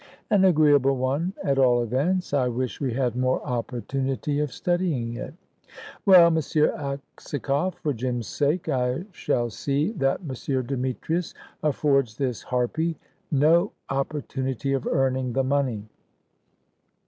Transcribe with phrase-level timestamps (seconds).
[0.31, 2.33] "An agreeable one, at all events.
[2.33, 5.35] I wish we had more opportunity of studying it.
[6.07, 6.37] Well, M.
[6.37, 10.65] Aksakoff, for Jim's sake, I shall see that M.
[10.65, 12.97] Demetrius affords this harpy
[13.29, 15.87] no opportunity of earning the money."